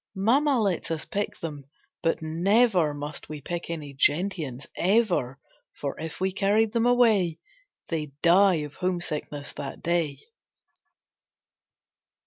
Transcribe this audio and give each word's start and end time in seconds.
Mamma 0.15 0.59
lets 0.59 0.89
us 0.89 1.05
pick 1.05 1.37
them, 1.41 1.65
but 2.01 2.23
never 2.23 2.91
Must 2.91 3.29
we 3.29 3.39
pick 3.39 3.69
any 3.69 3.93
gentians 3.93 4.65
ever! 4.75 5.37
For 5.79 5.95
if 5.99 6.19
we 6.19 6.31
carried 6.33 6.73
them 6.73 6.87
away 6.87 7.37
They'd 7.87 8.19
die 8.23 8.63
of 8.65 8.73
homesickness 8.73 9.53
that 9.57 9.83
day. 9.83 10.17